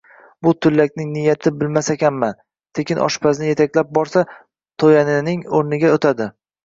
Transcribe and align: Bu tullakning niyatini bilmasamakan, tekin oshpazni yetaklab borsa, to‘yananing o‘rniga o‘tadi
Bu 0.45 0.51
tullakning 0.65 1.09
niyatini 1.17 1.59
bilmasamakan, 1.59 2.17
tekin 2.79 3.01
oshpazni 3.09 3.51
yetaklab 3.51 3.93
borsa, 3.99 4.25
to‘yananing 4.85 5.45
o‘rniga 5.61 5.93
o‘tadi 6.01 6.33